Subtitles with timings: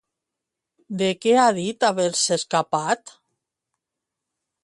[1.01, 3.13] De què ha dit haver-se escapat?